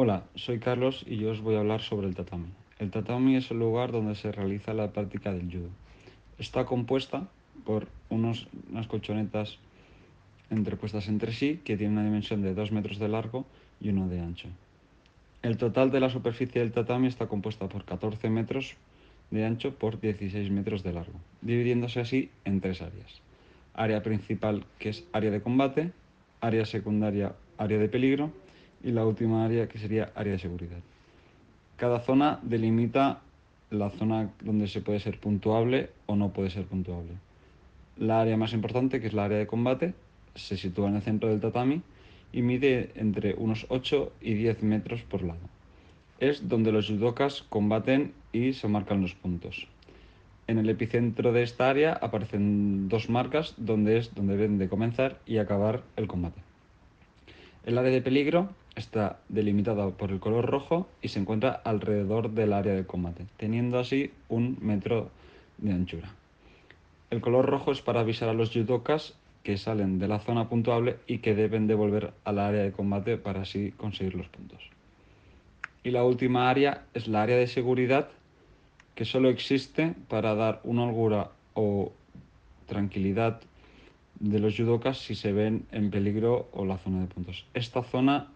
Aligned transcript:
Hola, 0.00 0.22
soy 0.36 0.60
Carlos 0.60 1.04
y 1.08 1.16
yo 1.16 1.32
os 1.32 1.40
voy 1.40 1.56
a 1.56 1.58
hablar 1.58 1.80
sobre 1.80 2.06
el 2.06 2.14
tatami. 2.14 2.46
El 2.78 2.92
tatami 2.92 3.34
es 3.34 3.50
el 3.50 3.58
lugar 3.58 3.90
donde 3.90 4.14
se 4.14 4.30
realiza 4.30 4.72
la 4.72 4.92
práctica 4.92 5.32
del 5.32 5.50
judo. 5.50 5.70
Está 6.38 6.66
compuesta 6.66 7.26
por 7.64 7.88
unos, 8.08 8.46
unas 8.70 8.86
colchonetas 8.86 9.58
entrepuestas 10.50 11.08
entre 11.08 11.32
sí 11.32 11.60
que 11.64 11.76
tienen 11.76 11.98
una 11.98 12.04
dimensión 12.04 12.42
de 12.42 12.54
2 12.54 12.70
metros 12.70 13.00
de 13.00 13.08
largo 13.08 13.44
y 13.80 13.88
1 13.88 14.06
de 14.06 14.20
ancho. 14.20 14.48
El 15.42 15.56
total 15.56 15.90
de 15.90 15.98
la 15.98 16.10
superficie 16.10 16.60
del 16.60 16.70
tatami 16.70 17.08
está 17.08 17.26
compuesta 17.26 17.68
por 17.68 17.84
14 17.84 18.30
metros 18.30 18.76
de 19.32 19.44
ancho 19.44 19.74
por 19.74 20.00
16 20.00 20.48
metros 20.52 20.84
de 20.84 20.92
largo, 20.92 21.18
dividiéndose 21.42 21.98
así 21.98 22.30
en 22.44 22.60
tres 22.60 22.82
áreas. 22.82 23.20
Área 23.74 24.00
principal 24.04 24.64
que 24.78 24.90
es 24.90 25.04
área 25.12 25.32
de 25.32 25.42
combate, 25.42 25.90
área 26.40 26.66
secundaria 26.66 27.34
área 27.58 27.78
de 27.78 27.88
peligro 27.88 28.30
y 28.82 28.92
la 28.92 29.04
última 29.04 29.44
área 29.44 29.68
que 29.68 29.78
sería 29.78 30.12
área 30.14 30.32
de 30.32 30.38
seguridad. 30.38 30.78
Cada 31.76 32.00
zona 32.00 32.40
delimita 32.42 33.20
la 33.70 33.90
zona 33.90 34.30
donde 34.42 34.68
se 34.68 34.80
puede 34.80 35.00
ser 35.00 35.18
puntuable 35.18 35.90
o 36.06 36.16
no 36.16 36.30
puede 36.30 36.50
ser 36.50 36.64
puntuable. 36.64 37.12
La 37.96 38.20
área 38.20 38.36
más 38.36 38.52
importante, 38.52 39.00
que 39.00 39.08
es 39.08 39.12
la 39.12 39.24
área 39.24 39.38
de 39.38 39.46
combate, 39.46 39.94
se 40.34 40.56
sitúa 40.56 40.88
en 40.88 40.96
el 40.96 41.02
centro 41.02 41.28
del 41.28 41.40
tatami 41.40 41.82
y 42.32 42.42
mide 42.42 42.90
entre 42.94 43.34
unos 43.34 43.66
8 43.68 44.12
y 44.20 44.34
10 44.34 44.62
metros 44.62 45.02
por 45.02 45.22
lado. 45.22 45.40
Es 46.20 46.48
donde 46.48 46.72
los 46.72 46.88
judokas 46.88 47.44
combaten 47.48 48.12
y 48.32 48.52
se 48.52 48.68
marcan 48.68 49.00
los 49.00 49.14
puntos. 49.14 49.66
En 50.46 50.58
el 50.58 50.68
epicentro 50.70 51.32
de 51.32 51.42
esta 51.42 51.68
área 51.68 51.92
aparecen 51.92 52.88
dos 52.88 53.10
marcas 53.10 53.54
donde 53.58 53.98
es 53.98 54.14
donde 54.14 54.36
deben 54.36 54.58
de 54.58 54.68
comenzar 54.68 55.18
y 55.26 55.38
acabar 55.38 55.82
el 55.96 56.06
combate. 56.06 56.40
El 57.64 57.76
área 57.76 57.92
de 57.92 58.00
peligro 58.00 58.48
está 58.78 59.18
delimitada 59.28 59.88
por 59.90 60.10
el 60.10 60.20
color 60.20 60.46
rojo 60.46 60.88
y 61.02 61.08
se 61.08 61.18
encuentra 61.18 61.50
alrededor 61.64 62.30
del 62.30 62.52
área 62.52 62.74
de 62.74 62.86
combate, 62.86 63.26
teniendo 63.36 63.78
así 63.78 64.12
un 64.28 64.58
metro 64.60 65.10
de 65.58 65.72
anchura. 65.72 66.10
El 67.10 67.20
color 67.20 67.46
rojo 67.46 67.72
es 67.72 67.82
para 67.82 68.00
avisar 68.00 68.28
a 68.28 68.34
los 68.34 68.52
judokas 68.52 69.14
que 69.42 69.56
salen 69.56 69.98
de 69.98 70.08
la 70.08 70.18
zona 70.18 70.48
puntuable 70.48 70.96
y 71.06 71.18
que 71.18 71.34
deben 71.34 71.66
de 71.66 71.74
volver 71.74 72.12
al 72.24 72.38
área 72.38 72.62
de 72.62 72.72
combate 72.72 73.16
para 73.16 73.42
así 73.42 73.72
conseguir 73.72 74.14
los 74.14 74.28
puntos. 74.28 74.60
Y 75.82 75.90
la 75.90 76.04
última 76.04 76.50
área 76.50 76.84
es 76.92 77.08
la 77.08 77.22
área 77.22 77.36
de 77.36 77.46
seguridad 77.46 78.08
que 78.94 79.04
solo 79.04 79.30
existe 79.30 79.94
para 80.08 80.34
dar 80.34 80.60
una 80.64 80.84
holgura 80.84 81.30
o 81.54 81.92
tranquilidad 82.66 83.40
de 84.20 84.38
los 84.40 84.56
judokas 84.56 84.98
si 84.98 85.14
se 85.14 85.32
ven 85.32 85.64
en 85.70 85.90
peligro 85.90 86.48
o 86.52 86.64
la 86.64 86.78
zona 86.78 87.00
de 87.00 87.06
puntos. 87.06 87.46
Esta 87.54 87.82
zona 87.82 88.28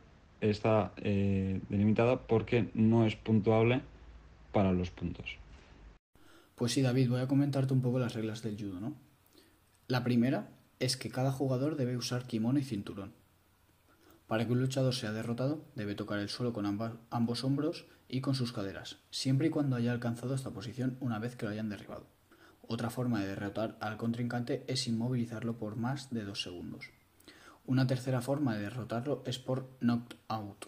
está 0.43 0.93
eh, 0.99 1.61
delimitada 1.69 2.27
porque 2.27 2.71
no 2.75 3.07
es 3.07 3.17
puntuable 3.17 3.81
para 4.53 4.73
los 4.73 4.91
puntos. 4.91 5.39
Pues 6.57 6.73
sí, 6.73 6.83
David, 6.83 7.09
voy 7.09 7.21
a 7.21 7.29
comentarte 7.29 7.73
un 7.73 7.81
poco 7.81 7.99
las 7.99 8.15
reglas 8.15 8.43
del 8.43 8.57
judo, 8.57 8.81
¿no? 8.81 8.95
La 9.89 10.05
primera 10.05 10.51
es 10.79 10.97
que 10.97 11.11
cada 11.11 11.33
jugador 11.33 11.77
debe 11.77 11.97
usar 11.97 12.27
kimono 12.27 12.59
y 12.59 12.65
cinturón. 12.65 13.15
Para 14.27 14.47
que 14.47 14.53
un 14.53 14.61
luchador 14.61 14.95
sea 14.95 15.13
derrotado, 15.13 15.65
debe 15.75 15.95
tocar 15.95 16.19
el 16.19 16.29
suelo 16.29 16.53
con 16.53 16.67
ambos 17.11 17.45
hombros 17.45 17.87
y 18.09 18.21
con 18.21 18.35
sus 18.35 18.53
caderas, 18.53 18.99
siempre 19.11 19.49
y 19.49 19.51
cuando 19.51 19.77
haya 19.77 19.93
alcanzado 19.93 20.35
esta 20.35 20.51
posición 20.51 20.97
una 21.01 21.19
vez 21.19 21.37
que 21.37 21.47
lo 21.47 21.53
hayan 21.53 21.69
derribado. 21.69 22.07
Otra 22.63 22.91
forma 22.91 23.21
de 23.21 23.29
derrotar 23.29 23.77
al 23.81 23.97
contrincante 23.97 24.65
es 24.67 24.87
inmovilizarlo 24.87 25.59
por 25.59 25.77
más 25.77 26.11
de 26.11 26.25
dos 26.25 26.43
segundos. 26.43 26.87
Una 27.65 27.87
tercera 27.87 28.21
forma 28.21 28.55
de 28.55 28.63
derrotarlo 28.63 29.23
es 29.25 29.39
por 29.39 29.69
knockout. 29.81 30.67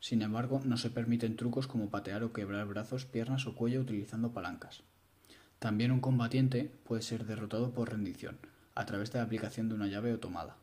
Sin 0.00 0.20
embargo, 0.20 0.60
no 0.64 0.76
se 0.76 0.90
permiten 0.90 1.36
trucos 1.36 1.66
como 1.66 1.90
patear 1.90 2.24
o 2.24 2.32
quebrar 2.32 2.66
brazos, 2.66 3.06
piernas 3.06 3.46
o 3.46 3.54
cuello 3.54 3.80
utilizando 3.80 4.32
palancas. 4.32 4.82
También 5.58 5.92
un 5.92 6.00
combatiente 6.00 6.70
puede 6.84 7.02
ser 7.02 7.24
derrotado 7.24 7.72
por 7.72 7.90
rendición, 7.90 8.36
a 8.74 8.84
través 8.84 9.12
de 9.12 9.18
la 9.18 9.24
aplicación 9.24 9.68
de 9.68 9.76
una 9.76 9.86
llave 9.86 10.12
o 10.12 10.18
tomada. 10.18 10.56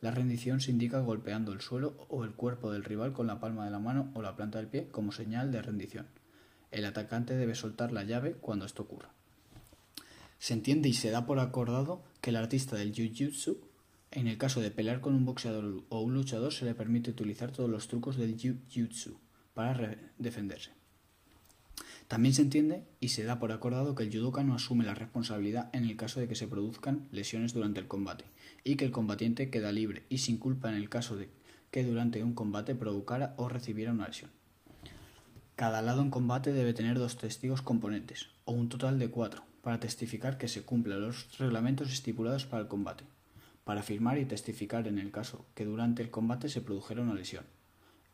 La 0.00 0.10
rendición 0.10 0.60
se 0.60 0.70
indica 0.70 1.00
golpeando 1.00 1.52
el 1.52 1.60
suelo 1.60 2.06
o 2.08 2.24
el 2.24 2.32
cuerpo 2.32 2.70
del 2.70 2.84
rival 2.84 3.12
con 3.12 3.26
la 3.26 3.40
palma 3.40 3.64
de 3.64 3.70
la 3.70 3.78
mano 3.78 4.10
o 4.14 4.22
la 4.22 4.36
planta 4.36 4.58
del 4.58 4.68
pie 4.68 4.88
como 4.88 5.12
señal 5.12 5.50
de 5.50 5.62
rendición. 5.62 6.06
El 6.70 6.84
atacante 6.84 7.36
debe 7.36 7.54
soltar 7.54 7.92
la 7.92 8.04
llave 8.04 8.34
cuando 8.34 8.66
esto 8.66 8.82
ocurra. 8.82 9.10
Se 10.38 10.54
entiende 10.54 10.88
y 10.88 10.92
se 10.92 11.10
da 11.10 11.26
por 11.26 11.40
acordado 11.40 12.02
que 12.20 12.30
el 12.30 12.36
artista 12.36 12.76
del 12.76 12.92
jiu-jitsu, 12.92 13.56
en 14.10 14.26
el 14.26 14.38
caso 14.38 14.60
de 14.60 14.70
pelear 14.70 15.00
con 15.00 15.14
un 15.14 15.24
boxeador 15.24 15.84
o 15.88 16.00
un 16.00 16.14
luchador, 16.14 16.52
se 16.52 16.64
le 16.64 16.74
permite 16.74 17.10
utilizar 17.10 17.50
todos 17.52 17.68
los 17.68 17.88
trucos 17.88 18.16
del 18.16 18.36
jiu-jitsu 18.36 19.16
para 19.54 19.96
defenderse. 20.18 20.70
También 22.08 22.32
se 22.32 22.40
entiende 22.40 22.86
y 23.00 23.08
se 23.08 23.24
da 23.24 23.38
por 23.38 23.52
acordado 23.52 23.94
que 23.94 24.02
el 24.02 24.10
judoka 24.10 24.42
no 24.42 24.54
asume 24.54 24.86
la 24.86 24.94
responsabilidad 24.94 25.68
en 25.74 25.84
el 25.84 25.96
caso 25.96 26.20
de 26.20 26.26
que 26.26 26.34
se 26.34 26.48
produzcan 26.48 27.06
lesiones 27.12 27.52
durante 27.52 27.80
el 27.80 27.86
combate 27.86 28.24
y 28.64 28.76
que 28.76 28.86
el 28.86 28.92
combatiente 28.92 29.50
queda 29.50 29.72
libre 29.72 30.04
y 30.08 30.18
sin 30.18 30.38
culpa 30.38 30.70
en 30.70 30.76
el 30.76 30.88
caso 30.88 31.16
de 31.16 31.28
que 31.70 31.84
durante 31.84 32.22
un 32.22 32.32
combate 32.32 32.74
provocara 32.74 33.34
o 33.36 33.50
recibiera 33.50 33.92
una 33.92 34.08
lesión. 34.08 34.30
Cada 35.54 35.82
lado 35.82 36.00
en 36.00 36.10
combate 36.10 36.52
debe 36.52 36.72
tener 36.72 36.98
dos 36.98 37.18
testigos 37.18 37.60
componentes, 37.60 38.28
o 38.44 38.52
un 38.52 38.68
total 38.70 38.98
de 38.98 39.10
cuatro, 39.10 39.42
para 39.60 39.80
testificar 39.80 40.38
que 40.38 40.48
se 40.48 40.62
cumplen 40.62 41.02
los 41.02 41.36
reglamentos 41.36 41.92
estipulados 41.92 42.46
para 42.46 42.62
el 42.62 42.68
combate, 42.68 43.04
para 43.68 43.80
afirmar 43.80 44.16
y 44.16 44.24
testificar 44.24 44.88
en 44.88 44.98
el 44.98 45.10
caso 45.10 45.44
que 45.54 45.66
durante 45.66 46.02
el 46.02 46.10
combate 46.10 46.48
se 46.48 46.62
produjera 46.62 47.02
una 47.02 47.12
lesión, 47.12 47.44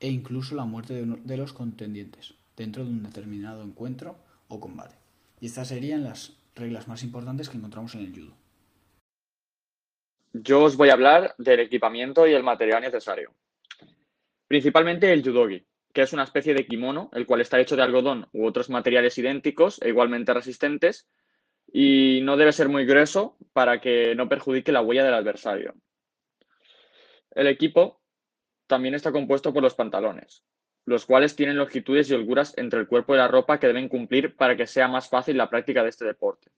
e 0.00 0.08
incluso 0.08 0.56
la 0.56 0.64
muerte 0.64 0.94
de, 0.94 1.16
de 1.22 1.36
los 1.36 1.52
contendientes, 1.52 2.34
dentro 2.56 2.84
de 2.84 2.90
un 2.90 3.04
determinado 3.04 3.62
encuentro 3.62 4.18
o 4.48 4.58
combate. 4.58 4.96
Y 5.38 5.46
estas 5.46 5.68
serían 5.68 6.02
las 6.02 6.36
reglas 6.56 6.88
más 6.88 7.04
importantes 7.04 7.48
que 7.48 7.56
encontramos 7.56 7.94
en 7.94 8.00
el 8.00 8.12
judo. 8.12 8.34
Yo 10.32 10.60
os 10.64 10.76
voy 10.76 10.88
a 10.88 10.94
hablar 10.94 11.36
del 11.38 11.60
equipamiento 11.60 12.26
y 12.26 12.32
el 12.32 12.42
material 12.42 12.82
necesario. 12.82 13.30
Principalmente 14.48 15.12
el 15.12 15.22
judogi, 15.22 15.64
que 15.92 16.02
es 16.02 16.12
una 16.12 16.24
especie 16.24 16.54
de 16.54 16.66
kimono, 16.66 17.10
el 17.12 17.26
cual 17.26 17.42
está 17.42 17.60
hecho 17.60 17.76
de 17.76 17.82
algodón 17.82 18.26
u 18.32 18.44
otros 18.44 18.70
materiales 18.70 19.16
idénticos 19.18 19.80
e 19.82 19.90
igualmente 19.90 20.34
resistentes, 20.34 21.06
y 21.76 22.20
no 22.22 22.36
debe 22.36 22.52
ser 22.52 22.68
muy 22.68 22.86
grueso 22.86 23.36
para 23.52 23.80
que 23.80 24.14
no 24.14 24.28
perjudique 24.28 24.70
la 24.70 24.80
huella 24.80 25.02
del 25.02 25.14
adversario. 25.14 25.74
El 27.32 27.48
equipo 27.48 28.00
también 28.68 28.94
está 28.94 29.10
compuesto 29.10 29.52
por 29.52 29.60
los 29.60 29.74
pantalones, 29.74 30.44
los 30.84 31.04
cuales 31.04 31.34
tienen 31.34 31.56
longitudes 31.56 32.08
y 32.08 32.14
holguras 32.14 32.56
entre 32.58 32.78
el 32.78 32.86
cuerpo 32.86 33.14
y 33.14 33.18
la 33.18 33.26
ropa 33.26 33.58
que 33.58 33.66
deben 33.66 33.88
cumplir 33.88 34.36
para 34.36 34.56
que 34.56 34.68
sea 34.68 34.86
más 34.86 35.08
fácil 35.08 35.36
la 35.36 35.50
práctica 35.50 35.82
de 35.82 35.88
este 35.88 36.04
deporte. 36.04 36.52